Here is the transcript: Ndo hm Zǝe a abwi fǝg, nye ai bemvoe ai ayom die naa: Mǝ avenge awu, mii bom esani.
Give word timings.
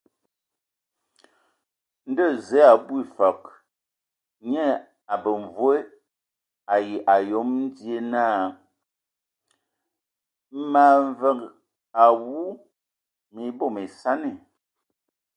Ndo 2.09 2.23
hm 2.29 2.37
Zǝe 2.45 2.59
a 2.69 2.71
abwi 2.75 2.99
fǝg, 3.15 3.41
nye 4.49 4.65
ai 5.11 5.19
bemvoe 5.23 5.77
ai 6.73 6.87
ayom 7.15 7.49
die 7.77 7.97
naa: 8.13 8.41
Mǝ 10.71 10.81
avenge 10.95 11.47
awu, 12.03 12.39
mii 13.33 13.51
bom 13.57 13.75
esani. 13.83 14.31